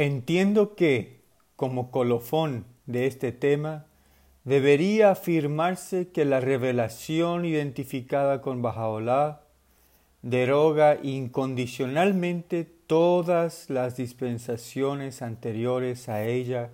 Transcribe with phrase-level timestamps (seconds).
[0.00, 1.22] Entiendo que,
[1.56, 3.86] como colofón de este tema,
[4.44, 9.40] debería afirmarse que la revelación identificada con Bajaola
[10.22, 16.70] deroga incondicionalmente todas las dispensaciones anteriores a ella,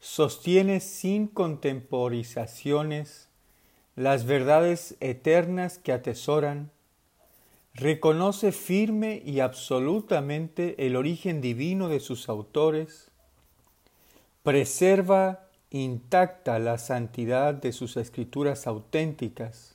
[0.00, 3.28] sostiene sin contemporizaciones
[3.94, 6.72] las verdades eternas que atesoran,
[7.76, 13.10] reconoce firme y absolutamente el origen divino de sus autores,
[14.42, 19.74] preserva intacta la santidad de sus escrituras auténticas,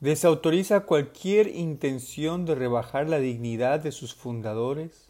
[0.00, 5.08] desautoriza cualquier intención de rebajar la dignidad de sus fundadores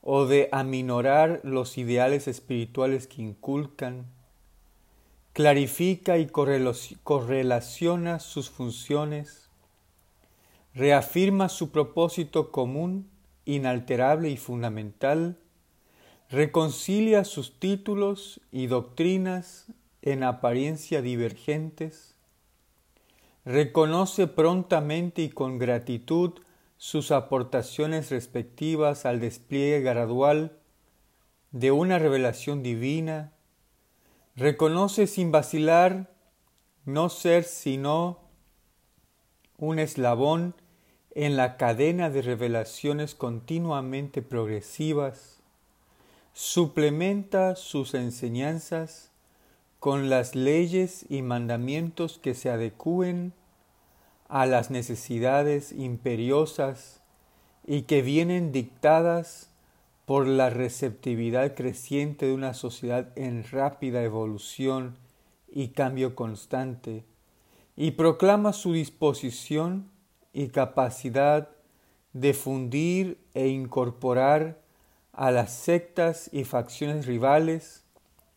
[0.00, 4.06] o de aminorar los ideales espirituales que inculcan,
[5.32, 9.47] clarifica y correlaciona sus funciones,
[10.78, 13.10] reafirma su propósito común,
[13.44, 15.36] inalterable y fundamental,
[16.30, 19.66] reconcilia sus títulos y doctrinas
[20.02, 22.14] en apariencia divergentes,
[23.44, 26.34] reconoce prontamente y con gratitud
[26.76, 30.58] sus aportaciones respectivas al despliegue gradual
[31.50, 33.32] de una revelación divina,
[34.36, 36.14] reconoce sin vacilar
[36.84, 38.20] no ser sino
[39.56, 40.54] un eslabón
[41.20, 45.40] en la cadena de revelaciones continuamente progresivas,
[46.32, 49.10] suplementa sus enseñanzas
[49.80, 53.32] con las leyes y mandamientos que se adecúen
[54.28, 57.02] a las necesidades imperiosas
[57.66, 59.50] y que vienen dictadas
[60.06, 64.96] por la receptividad creciente de una sociedad en rápida evolución
[65.48, 67.04] y cambio constante,
[67.74, 69.97] y proclama su disposición
[70.38, 71.48] y capacidad
[72.12, 74.60] de fundir e incorporar
[75.12, 77.84] a las sectas y facciones rivales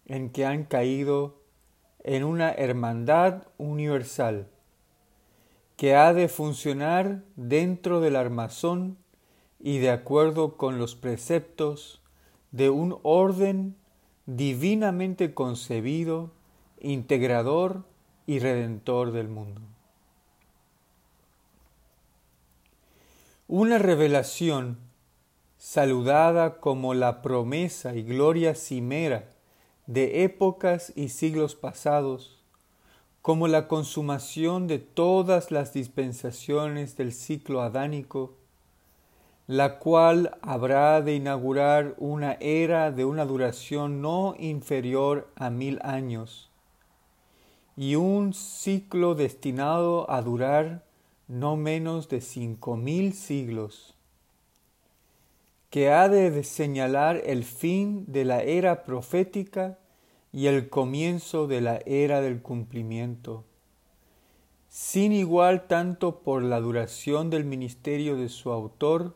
[0.08, 1.44] en que han caído
[2.04, 4.48] en una hermandad universal
[5.76, 8.98] que ha de funcionar dentro del armazón
[9.60, 12.02] y de acuerdo con los preceptos
[12.50, 13.76] de un orden
[14.26, 16.32] divinamente concebido,
[16.80, 17.84] integrador
[18.26, 19.62] y redentor del mundo.
[23.54, 24.78] Una revelación
[25.58, 29.28] saludada como la promesa y gloria cimera
[29.88, 32.42] de épocas y siglos pasados,
[33.22, 38.38] como la consumación de todas las dispensaciones del ciclo adánico,
[39.48, 46.50] la cual habrá de inaugurar una era de una duración no inferior a mil años,
[47.76, 50.90] y un ciclo destinado a durar
[51.32, 53.96] no menos de cinco mil siglos,
[55.70, 59.80] que ha de señalar el fin de la era profética
[60.34, 63.46] y el comienzo de la era del cumplimiento,
[64.68, 69.16] sin igual tanto por la duración del ministerio de su autor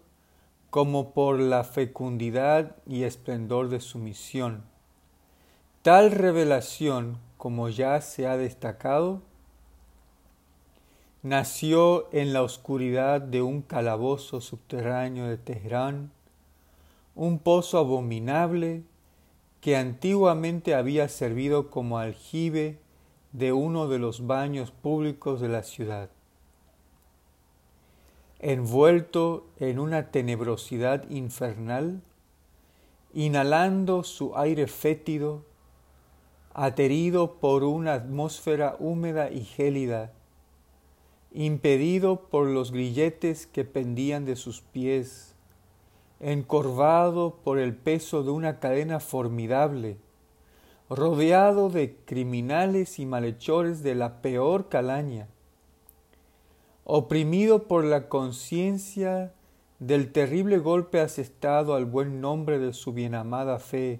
[0.70, 4.64] como por la fecundidad y esplendor de su misión.
[5.82, 9.22] Tal revelación, como ya se ha destacado,
[11.26, 16.12] nació en la oscuridad de un calabozo subterráneo de Teherán,
[17.16, 18.84] un pozo abominable
[19.60, 22.78] que antiguamente había servido como aljibe
[23.32, 26.12] de uno de los baños públicos de la ciudad.
[28.38, 32.04] Envuelto en una tenebrosidad infernal,
[33.16, 35.44] inhalando su aire fétido,
[36.54, 40.12] aterido por una atmósfera húmeda y gélida,
[41.36, 45.36] impedido por los grilletes que pendían de sus pies,
[46.22, 49.98] encorvado por el peso de una cadena formidable,
[50.90, 55.28] rodeado de criminales y malhechores de la peor calaña,
[56.86, 59.34] oprimido por la conciencia
[59.80, 64.00] del terrible golpe asestado al buen nombre de su bienamada fe,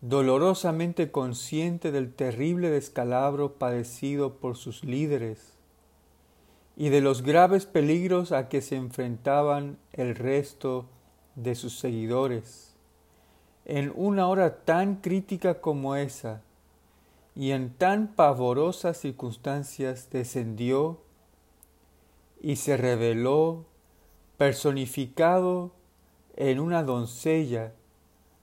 [0.00, 5.53] dolorosamente consciente del terrible descalabro padecido por sus líderes,
[6.76, 10.86] y de los graves peligros a que se enfrentaban el resto
[11.36, 12.74] de sus seguidores.
[13.64, 16.42] En una hora tan crítica como esa,
[17.36, 21.00] y en tan pavorosas circunstancias, descendió
[22.40, 23.64] y se reveló
[24.36, 25.72] personificado
[26.36, 27.72] en una doncella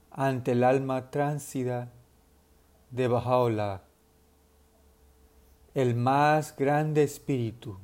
[0.09, 1.91] ante el alma tránsida
[2.89, 3.83] de Bajaola,
[5.73, 7.77] el más grande espíritu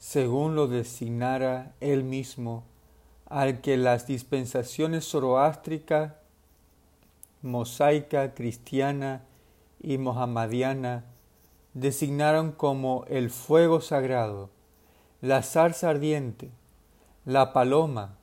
[0.00, 2.64] según lo designara él mismo
[3.26, 6.16] al que las dispensaciones zoroástrica,
[7.42, 9.22] mosaica, cristiana
[9.80, 11.04] y mohammadiana
[11.74, 14.48] designaron como el fuego sagrado,
[15.20, 16.50] la zarza ardiente,
[17.26, 18.16] la paloma,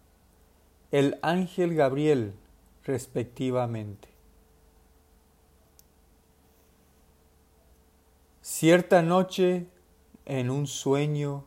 [0.91, 2.33] el ángel Gabriel,
[2.83, 4.09] respectivamente.
[8.41, 9.67] Cierta noche,
[10.25, 11.46] en un sueño,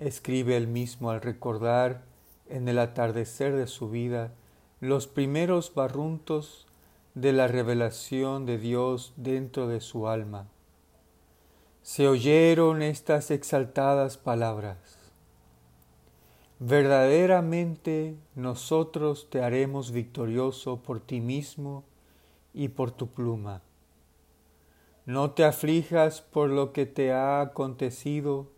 [0.00, 2.02] escribe él mismo al recordar
[2.48, 4.32] en el atardecer de su vida
[4.80, 6.66] los primeros barruntos
[7.14, 10.48] de la revelación de Dios dentro de su alma.
[11.82, 14.98] Se oyeron estas exaltadas palabras.
[16.58, 21.84] Verdaderamente nosotros te haremos victorioso por ti mismo
[22.54, 23.62] y por tu pluma.
[25.04, 28.50] No te aflijas por lo que te ha acontecido,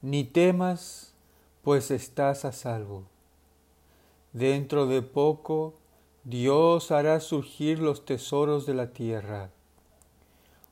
[0.00, 1.12] ni temas,
[1.62, 3.04] pues estás a salvo.
[4.32, 5.74] Dentro de poco
[6.24, 9.50] Dios hará surgir los tesoros de la tierra,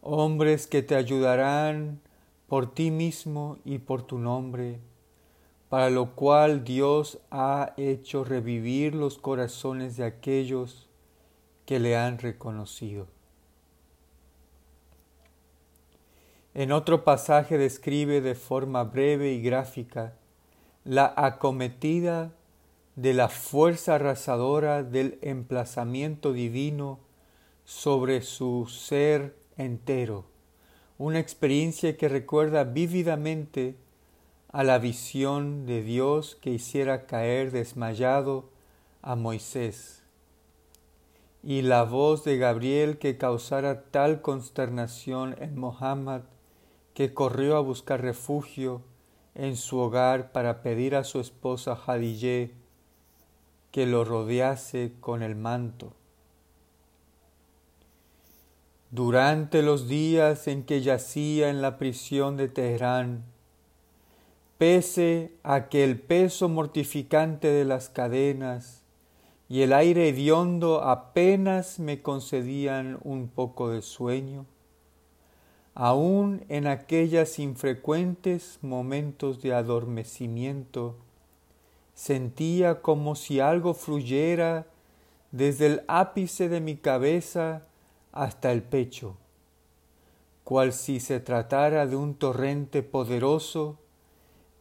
[0.03, 2.01] hombres que te ayudarán
[2.47, 4.79] por ti mismo y por tu nombre,
[5.69, 10.87] para lo cual Dios ha hecho revivir los corazones de aquellos
[11.65, 13.16] que le han reconocido.
[16.59, 20.15] En otro pasaje describe de forma breve y gráfica
[20.85, 22.33] la acometida
[22.95, 26.99] de la fuerza arrasadora del emplazamiento divino
[27.67, 30.25] sobre su ser entero,
[30.97, 33.77] una experiencia que recuerda vívidamente
[34.49, 38.49] a la visión de Dios que hiciera caer desmayado
[39.03, 40.05] a Moisés,
[41.43, 46.23] y la voz de Gabriel que causara tal consternación en Mohammed
[46.97, 48.81] que corrió a buscar refugio
[49.35, 52.55] en su hogar para pedir a su esposa Hadijé
[53.71, 55.93] que lo rodease con el manto.
[58.91, 63.27] Durante los días en que yacía en la prisión de Teherán,
[64.57, 68.85] pese a que el peso mortificante de las cadenas
[69.51, 74.47] y el aire hediondo apenas me concedían un poco de sueño,
[75.77, 80.97] aun en aquellas infrecuentes momentos de adormecimiento,
[81.97, 84.67] Sentía como si algo fluyera
[85.33, 87.63] desde el ápice de mi cabeza
[88.13, 89.17] hasta el pecho,
[90.45, 93.79] cual si se tratara de un torrente poderoso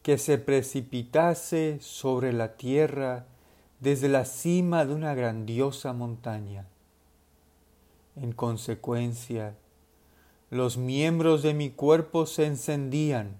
[0.02, 3.26] que se precipitase sobre la tierra
[3.82, 6.68] desde la cima de una grandiosa montaña.
[8.16, 9.58] En consecuencia,
[10.56, 13.38] los miembros de mi cuerpo se encendían.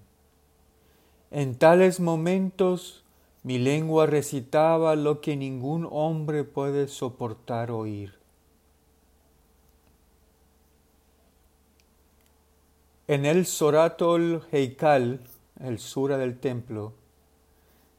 [1.30, 3.04] En tales momentos
[3.42, 8.14] mi lengua recitaba lo que ningún hombre puede soportar oír.
[13.08, 15.20] En el Soratol Heikal,
[15.60, 16.92] el sura del templo,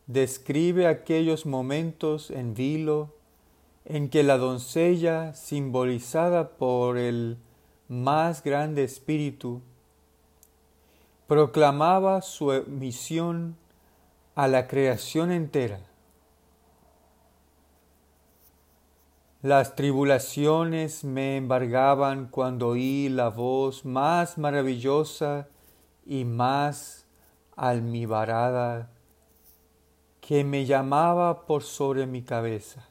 [0.05, 3.13] describe aquellos momentos en vilo
[3.85, 7.37] en que la doncella, simbolizada por el
[7.87, 9.61] más grande espíritu,
[11.27, 13.55] proclamaba su misión
[14.35, 15.79] a la creación entera.
[19.41, 25.47] Las tribulaciones me embargaban cuando oí la voz más maravillosa
[26.05, 27.05] y más
[27.55, 28.89] almibarada
[30.21, 32.87] que me llamaba por sobre mi cabeza.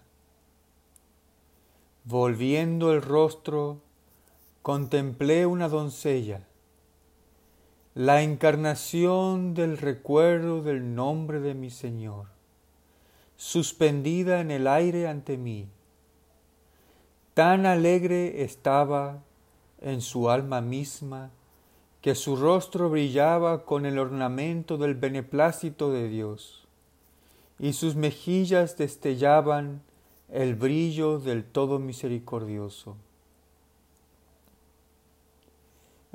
[2.04, 3.82] Volviendo el rostro,
[4.66, 6.40] contemplé una doncella
[7.94, 12.26] la encarnación del recuerdo del nombre de mi Señor,
[13.36, 15.68] suspendida en el aire ante mí.
[17.32, 19.22] Tan alegre estaba
[19.80, 21.30] en su alma misma
[22.00, 26.66] que su rostro brillaba con el ornamento del beneplácito de Dios,
[27.60, 29.82] y sus mejillas destellaban
[30.28, 32.96] el brillo del Todo Misericordioso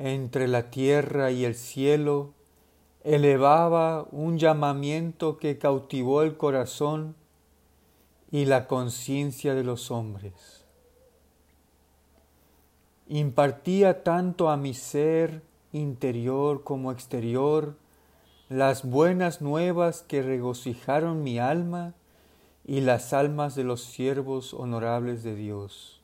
[0.01, 2.33] entre la tierra y el cielo,
[3.03, 7.15] elevaba un llamamiento que cautivó el corazón
[8.31, 10.65] y la conciencia de los hombres.
[13.07, 15.41] Impartía tanto a mi ser
[15.73, 17.75] interior como exterior
[18.49, 21.93] las buenas nuevas que regocijaron mi alma
[22.65, 26.00] y las almas de los siervos honorables de Dios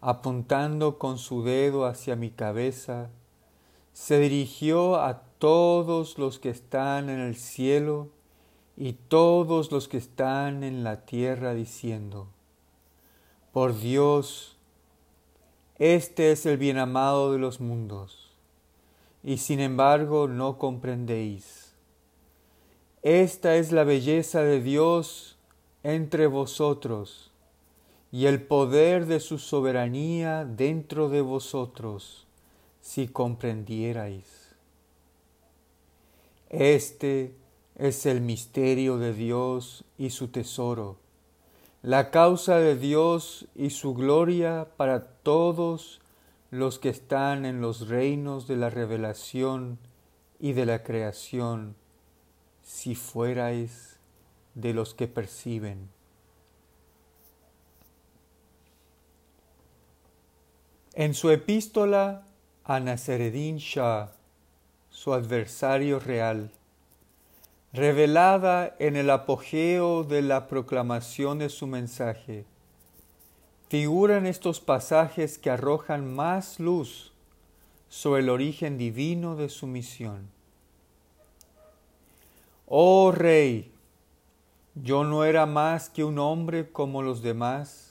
[0.00, 3.10] apuntando con su dedo hacia mi cabeza,
[3.92, 8.08] se dirigió a todos los que están en el cielo
[8.76, 12.28] y todos los que están en la tierra diciendo,
[13.52, 14.56] por Dios,
[15.78, 18.30] este es el bien amado de los mundos,
[19.24, 21.74] y sin embargo no comprendéis.
[23.02, 25.38] Esta es la belleza de Dios
[25.82, 27.27] entre vosotros,
[28.10, 32.26] y el poder de su soberanía dentro de vosotros,
[32.80, 34.54] si comprendierais.
[36.48, 37.34] Este
[37.74, 40.96] es el misterio de Dios y su tesoro,
[41.82, 46.00] la causa de Dios y su gloria para todos
[46.50, 49.78] los que están en los reinos de la revelación
[50.40, 51.76] y de la creación,
[52.62, 53.98] si fuerais
[54.54, 55.97] de los que perciben.
[61.00, 62.24] En su epístola
[62.64, 64.10] a Nasereddin Shah,
[64.90, 66.50] su adversario real,
[67.72, 72.46] revelada en el apogeo de la proclamación de su mensaje,
[73.68, 77.12] figuran estos pasajes que arrojan más luz
[77.88, 80.28] sobre el origen divino de su misión.
[82.66, 83.72] Oh Rey,
[84.74, 87.87] yo no era más que un hombre como los demás.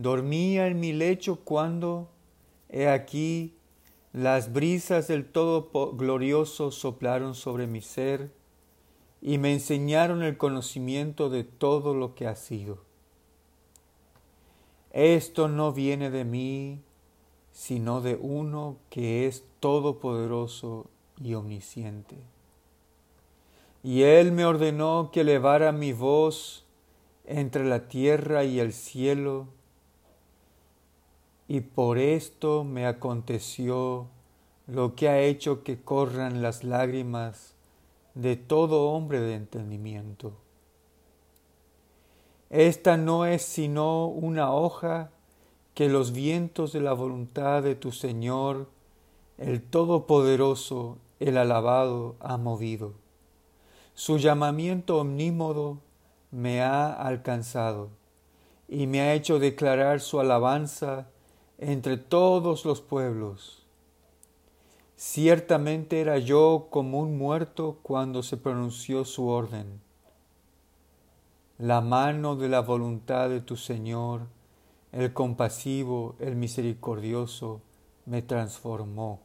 [0.00, 2.08] Dormía en mi lecho cuando,
[2.70, 3.52] he aquí,
[4.14, 8.32] las brisas del Todo Glorioso soplaron sobre mi ser
[9.20, 12.78] y me enseñaron el conocimiento de todo lo que ha sido.
[14.94, 16.80] Esto no viene de mí,
[17.52, 20.86] sino de uno que es todopoderoso
[21.22, 22.16] y omnisciente.
[23.82, 26.64] Y él me ordenó que elevara mi voz
[27.26, 29.59] entre la tierra y el cielo,
[31.50, 34.06] y por esto me aconteció
[34.68, 37.56] lo que ha hecho que corran las lágrimas
[38.14, 40.32] de todo hombre de entendimiento.
[42.50, 45.10] Esta no es sino una hoja
[45.74, 48.68] que los vientos de la voluntad de tu Señor,
[49.36, 52.92] el Todopoderoso, el Alabado, ha movido.
[53.94, 55.78] Su llamamiento omnímodo
[56.30, 57.88] me ha alcanzado
[58.68, 61.08] y me ha hecho declarar su alabanza
[61.62, 63.66] entre todos los pueblos.
[64.96, 69.82] Ciertamente era yo como un muerto cuando se pronunció su orden.
[71.58, 74.22] La mano de la voluntad de tu Señor,
[74.92, 77.60] el compasivo, el misericordioso,
[78.06, 79.20] me transformó.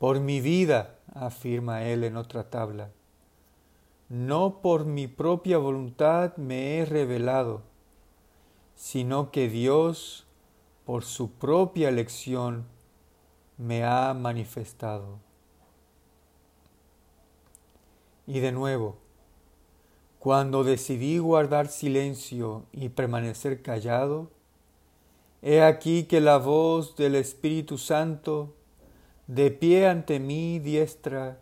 [0.00, 2.90] Por mi vida, afirma él en otra tabla,
[4.08, 7.62] no por mi propia voluntad me he revelado,
[8.74, 10.26] sino que Dios
[10.84, 12.66] por su propia elección,
[13.56, 15.18] me ha manifestado.
[18.26, 18.96] Y de nuevo,
[20.18, 24.30] cuando decidí guardar silencio y permanecer callado,
[25.42, 28.54] he aquí que la voz del Espíritu Santo,
[29.26, 31.38] de pie ante mi diestra,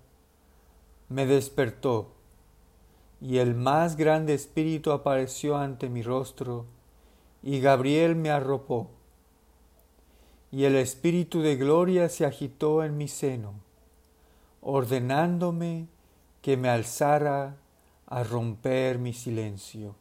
[1.08, 2.12] me despertó,
[3.20, 6.66] y el más grande Espíritu apareció ante mi rostro,
[7.42, 8.90] y Gabriel me arropó
[10.52, 13.54] y el Espíritu de gloria se agitó en mi seno,
[14.60, 15.88] ordenándome
[16.42, 17.56] que me alzara
[18.06, 19.96] a romper mi silencio.